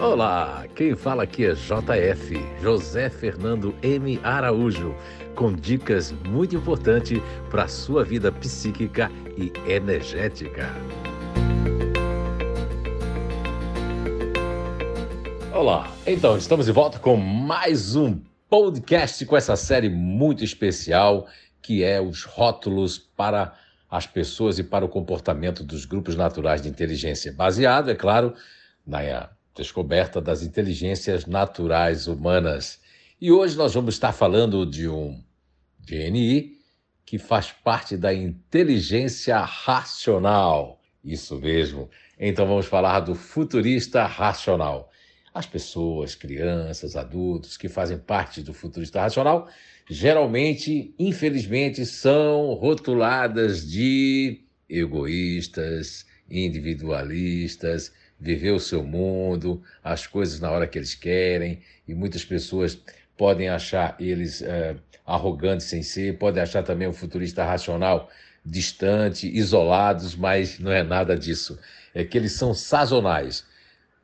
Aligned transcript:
Olá, 0.00 0.64
quem 0.76 0.94
fala 0.94 1.24
aqui 1.24 1.44
é 1.44 1.54
JF, 1.54 2.36
José 2.62 3.10
Fernando 3.10 3.74
M. 3.82 4.20
Araújo, 4.22 4.94
com 5.34 5.52
dicas 5.52 6.12
muito 6.12 6.54
importantes 6.54 7.20
para 7.50 7.64
a 7.64 7.68
sua 7.68 8.04
vida 8.04 8.30
psíquica 8.30 9.10
e 9.36 9.52
energética. 9.68 10.68
Olá, 15.52 15.92
então 16.06 16.38
estamos 16.38 16.66
de 16.66 16.72
volta 16.72 17.00
com 17.00 17.16
mais 17.16 17.96
um 17.96 18.20
podcast 18.48 19.26
com 19.26 19.36
essa 19.36 19.56
série 19.56 19.88
muito 19.88 20.44
especial 20.44 21.26
que 21.60 21.82
é 21.82 22.00
os 22.00 22.22
rótulos 22.22 22.98
para 22.98 23.52
as 23.90 24.06
pessoas 24.06 24.60
e 24.60 24.62
para 24.62 24.84
o 24.84 24.88
comportamento 24.88 25.64
dos 25.64 25.84
grupos 25.84 26.14
naturais 26.14 26.62
de 26.62 26.68
inteligência, 26.68 27.32
baseado, 27.32 27.90
é 27.90 27.96
claro, 27.96 28.32
na 28.86 29.02
descoberta 29.58 30.20
das 30.20 30.42
inteligências 30.42 31.26
naturais 31.26 32.06
humanas. 32.06 32.80
E 33.20 33.32
hoje 33.32 33.56
nós 33.56 33.74
vamos 33.74 33.94
estar 33.94 34.12
falando 34.12 34.64
de 34.64 34.88
um 34.88 35.20
GNI 35.80 36.56
que 37.04 37.18
faz 37.18 37.50
parte 37.50 37.96
da 37.96 38.14
inteligência 38.14 39.38
racional. 39.40 40.80
Isso 41.04 41.36
mesmo. 41.40 41.90
Então 42.18 42.46
vamos 42.46 42.66
falar 42.66 43.00
do 43.00 43.14
futurista 43.14 44.06
racional. 44.06 44.90
As 45.34 45.46
pessoas, 45.46 46.14
crianças, 46.14 46.94
adultos 46.94 47.56
que 47.56 47.68
fazem 47.68 47.98
parte 47.98 48.42
do 48.42 48.54
futurista 48.54 49.00
racional, 49.00 49.48
geralmente, 49.90 50.94
infelizmente, 50.98 51.84
são 51.84 52.54
rotuladas 52.54 53.68
de 53.68 54.44
egoístas, 54.68 56.06
individualistas, 56.30 57.92
viver 58.20 58.50
o 58.50 58.60
seu 58.60 58.82
mundo, 58.82 59.62
as 59.82 60.06
coisas 60.06 60.40
na 60.40 60.50
hora 60.50 60.66
que 60.66 60.78
eles 60.78 60.94
querem, 60.94 61.60
e 61.86 61.94
muitas 61.94 62.24
pessoas 62.24 62.78
podem 63.16 63.48
achar 63.48 63.96
eles 63.98 64.42
é, 64.42 64.76
arrogantes 65.06 65.66
sem 65.66 65.82
ser, 65.82 66.18
podem 66.18 66.42
achar 66.42 66.62
também 66.62 66.88
o 66.88 66.92
futurista 66.92 67.44
racional 67.44 68.10
distante, 68.44 69.28
isolados, 69.28 70.14
mas 70.14 70.58
não 70.58 70.72
é 70.72 70.82
nada 70.82 71.16
disso. 71.16 71.58
É 71.94 72.04
que 72.04 72.16
eles 72.16 72.32
são 72.32 72.54
sazonais. 72.54 73.44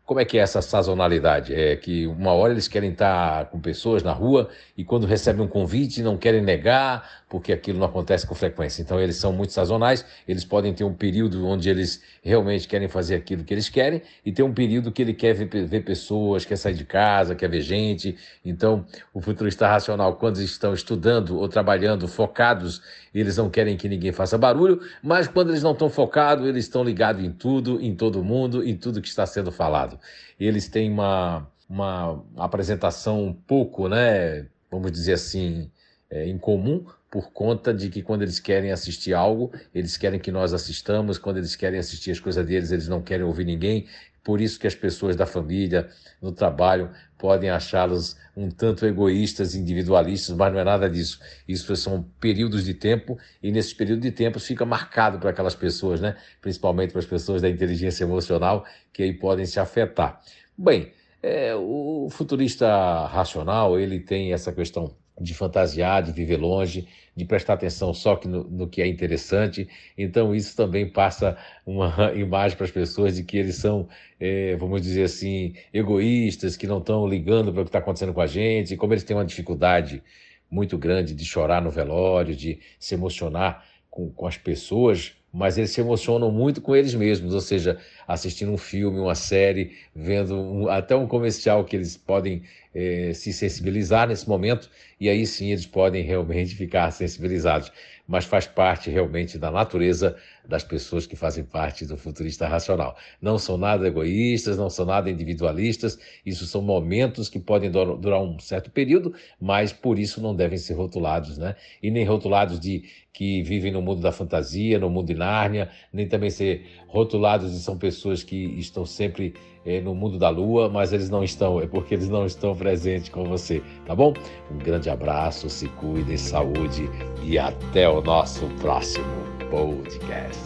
Como 0.06 0.20
é 0.20 0.24
que 0.26 0.36
é 0.36 0.42
essa 0.42 0.60
sazonalidade? 0.60 1.54
É 1.54 1.76
que 1.76 2.06
uma 2.06 2.30
hora 2.32 2.52
eles 2.52 2.68
querem 2.68 2.90
estar 2.90 3.46
com 3.46 3.58
pessoas 3.58 4.02
na 4.02 4.12
rua 4.12 4.50
e 4.76 4.84
quando 4.84 5.06
recebem 5.06 5.42
um 5.42 5.48
convite 5.48 6.02
não 6.02 6.18
querem 6.18 6.42
negar, 6.42 7.24
porque 7.26 7.54
aquilo 7.54 7.78
não 7.78 7.86
acontece 7.86 8.26
com 8.26 8.34
frequência. 8.34 8.82
Então 8.82 9.00
eles 9.00 9.16
são 9.16 9.32
muito 9.32 9.54
sazonais, 9.54 10.04
eles 10.28 10.44
podem 10.44 10.74
ter 10.74 10.84
um 10.84 10.92
período 10.92 11.46
onde 11.46 11.70
eles 11.70 12.02
realmente 12.22 12.68
querem 12.68 12.86
fazer 12.86 13.14
aquilo 13.14 13.44
que 13.44 13.54
eles 13.54 13.70
querem 13.70 14.02
e 14.26 14.30
ter 14.30 14.42
um 14.42 14.52
período 14.52 14.92
que 14.92 15.00
ele 15.00 15.14
quer 15.14 15.32
ver, 15.32 15.66
ver 15.66 15.80
pessoas, 15.80 16.44
quer 16.44 16.56
sair 16.56 16.74
de 16.74 16.84
casa, 16.84 17.34
quer 17.34 17.48
ver 17.48 17.62
gente. 17.62 18.14
Então 18.44 18.84
o 19.12 19.22
futurista 19.22 19.66
racional, 19.66 20.16
quando 20.16 20.38
estão 20.42 20.74
estudando 20.74 21.38
ou 21.38 21.48
trabalhando 21.48 22.06
focados, 22.06 22.82
eles 23.14 23.36
não 23.36 23.48
querem 23.48 23.76
que 23.76 23.88
ninguém 23.88 24.12
faça 24.12 24.36
barulho, 24.36 24.80
mas 25.02 25.26
quando 25.28 25.50
eles 25.50 25.62
não 25.62 25.72
estão 25.72 25.88
focados, 25.88 26.46
eles 26.46 26.64
estão 26.64 26.84
ligados 26.84 27.24
em 27.24 27.32
tudo, 27.32 27.80
em 27.80 27.94
todo 27.94 28.22
mundo, 28.22 28.62
em 28.62 28.76
tudo 28.76 29.00
que 29.00 29.08
está 29.08 29.24
sendo 29.24 29.50
falado. 29.50 29.93
Eles 30.38 30.68
têm 30.68 30.90
uma, 30.90 31.50
uma 31.68 32.24
apresentação 32.36 33.24
um 33.24 33.32
pouco, 33.32 33.88
né, 33.88 34.46
vamos 34.70 34.92
dizer 34.92 35.14
assim, 35.14 35.70
é, 36.10 36.26
em 36.26 36.38
comum, 36.38 36.84
por 37.10 37.32
conta 37.32 37.72
de 37.72 37.88
que 37.88 38.02
quando 38.02 38.22
eles 38.22 38.40
querem 38.40 38.72
assistir 38.72 39.14
algo, 39.14 39.52
eles 39.74 39.96
querem 39.96 40.18
que 40.18 40.32
nós 40.32 40.52
assistamos, 40.52 41.18
quando 41.18 41.36
eles 41.36 41.54
querem 41.54 41.78
assistir 41.78 42.10
as 42.10 42.20
coisas 42.20 42.44
deles, 42.44 42.72
eles 42.72 42.88
não 42.88 43.00
querem 43.00 43.24
ouvir 43.24 43.44
ninguém. 43.44 43.86
Por 44.24 44.40
isso 44.40 44.58
que 44.58 44.66
as 44.66 44.74
pessoas 44.74 45.14
da 45.14 45.26
família, 45.26 45.88
no 46.20 46.32
trabalho, 46.32 46.90
podem 47.18 47.50
achá-los 47.50 48.16
um 48.36 48.50
tanto 48.50 48.84
egoístas, 48.86 49.54
individualistas, 49.54 50.34
mas 50.34 50.52
não 50.52 50.58
é 50.58 50.64
nada 50.64 50.88
disso. 50.88 51.20
Isso 51.46 51.76
são 51.76 52.02
períodos 52.18 52.64
de 52.64 52.74
tempo 52.74 53.18
e 53.42 53.52
nesses 53.52 53.74
períodos 53.74 54.02
de 54.02 54.10
tempo 54.10 54.40
fica 54.40 54.64
marcado 54.64 55.18
para 55.18 55.30
aquelas 55.30 55.54
pessoas, 55.54 56.00
né? 56.00 56.16
principalmente 56.40 56.90
para 56.90 57.00
as 57.00 57.06
pessoas 57.06 57.42
da 57.42 57.48
inteligência 57.48 58.02
emocional, 58.02 58.64
que 58.92 59.02
aí 59.02 59.12
podem 59.12 59.46
se 59.46 59.60
afetar. 59.60 60.20
Bem, 60.56 60.92
é, 61.24 61.54
o 61.56 62.08
futurista 62.10 63.06
racional, 63.06 63.80
ele 63.80 63.98
tem 63.98 64.34
essa 64.34 64.52
questão 64.52 64.94
de 65.18 65.32
fantasiar, 65.32 66.02
de 66.02 66.12
viver 66.12 66.36
longe, 66.36 66.86
de 67.16 67.24
prestar 67.24 67.54
atenção 67.54 67.94
só 67.94 68.14
que 68.16 68.28
no, 68.28 68.44
no, 68.44 68.68
que 68.68 68.82
é 68.82 68.86
interessante. 68.86 69.66
Então, 69.96 70.34
isso 70.34 70.54
também 70.54 70.86
passa 70.86 71.38
uma 71.64 72.12
imagem 72.14 72.58
para 72.58 72.66
as 72.66 72.70
pessoas 72.70 73.16
de 73.16 73.24
que 73.24 73.38
eles 73.38 73.56
são, 73.56 73.88
é, 74.20 74.54
vamos 74.56 74.82
dizer 74.82 75.04
assim, 75.04 75.54
egoístas, 75.72 76.58
que 76.58 76.66
não 76.66 76.78
estão 76.78 77.06
ligando 77.08 77.50
para 77.52 77.62
o 77.62 77.64
que 77.64 77.70
está 77.70 77.78
acontecendo 77.78 78.12
com 78.12 78.20
a 78.20 78.26
gente, 78.26 78.76
como 78.76 78.92
eles 78.92 79.04
têm 79.04 79.16
uma 79.16 79.24
dificuldade 79.24 80.02
muito 80.50 80.76
grande 80.76 81.14
de 81.14 81.24
chorar 81.24 81.62
no 81.62 81.70
velório, 81.70 82.36
de 82.36 82.60
se 82.78 82.94
emocionar 82.94 83.64
com, 83.88 84.10
com 84.10 84.26
as 84.26 84.36
pessoas 84.36 85.16
mas 85.34 85.58
eles 85.58 85.72
se 85.72 85.80
emocionam 85.80 86.30
muito 86.30 86.60
com 86.60 86.76
eles 86.76 86.94
mesmos, 86.94 87.34
ou 87.34 87.40
seja, 87.40 87.76
assistindo 88.06 88.52
um 88.52 88.56
filme, 88.56 89.00
uma 89.00 89.16
série, 89.16 89.72
vendo 89.92 90.36
um, 90.36 90.68
até 90.68 90.94
um 90.94 91.08
comercial 91.08 91.64
que 91.64 91.74
eles 91.74 91.96
podem 91.96 92.44
eh, 92.72 93.12
se 93.14 93.32
sensibilizar 93.32 94.06
nesse 94.06 94.28
momento, 94.28 94.70
e 95.00 95.08
aí 95.08 95.26
sim 95.26 95.50
eles 95.50 95.66
podem 95.66 96.04
realmente 96.04 96.54
ficar 96.56 96.88
sensibilizados. 96.92 97.72
Mas 98.06 98.26
faz 98.26 98.46
parte 98.46 98.90
realmente 98.90 99.38
da 99.38 99.50
natureza 99.50 100.14
das 100.46 100.62
pessoas 100.62 101.06
que 101.06 101.16
fazem 101.16 101.42
parte 101.42 101.86
do 101.86 101.96
futurista 101.96 102.46
racional. 102.46 102.96
Não 103.20 103.38
são 103.38 103.56
nada 103.56 103.88
egoístas, 103.88 104.58
não 104.58 104.68
são 104.68 104.84
nada 104.84 105.10
individualistas, 105.10 105.98
isso 106.24 106.44
são 106.46 106.60
momentos 106.60 107.30
que 107.30 107.40
podem 107.40 107.70
durar 107.70 108.20
um 108.20 108.38
certo 108.38 108.70
período, 108.70 109.14
mas 109.40 109.72
por 109.72 109.98
isso 109.98 110.20
não 110.20 110.36
devem 110.36 110.58
ser 110.58 110.74
rotulados, 110.74 111.38
né? 111.38 111.56
E 111.82 111.90
nem 111.90 112.04
rotulados 112.04 112.60
de 112.60 112.84
que 113.14 113.42
vivem 113.42 113.72
no 113.72 113.80
mundo 113.80 114.02
da 114.02 114.12
fantasia, 114.12 114.78
no 114.78 114.90
mundo 114.90 115.06
de 115.06 115.14
Nárnia, 115.24 115.70
nem 115.92 116.06
também 116.06 116.30
ser 116.30 116.66
rotulados 116.86 117.50
de 117.50 117.58
são 117.58 117.78
pessoas 117.78 118.22
que 118.22 118.36
estão 118.58 118.84
sempre 118.84 119.34
é, 119.64 119.80
no 119.80 119.94
mundo 119.94 120.18
da 120.18 120.28
lua, 120.28 120.68
mas 120.68 120.92
eles 120.92 121.08
não 121.08 121.24
estão, 121.24 121.60
é 121.60 121.66
porque 121.66 121.94
eles 121.94 122.08
não 122.08 122.26
estão 122.26 122.54
presentes 122.54 123.08
com 123.08 123.24
você, 123.24 123.62
tá 123.86 123.94
bom? 123.94 124.12
Um 124.50 124.58
grande 124.58 124.90
abraço, 124.90 125.48
se 125.48 125.68
cuidem, 125.68 126.16
saúde 126.16 126.88
e 127.22 127.38
até 127.38 127.88
o 127.88 128.02
nosso 128.02 128.46
próximo 128.60 129.06
podcast. 129.50 130.42